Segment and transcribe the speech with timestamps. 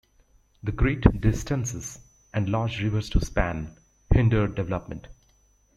[0.63, 1.99] The great distances,
[2.33, 3.77] and large rivers to span,
[4.09, 5.09] hindered development.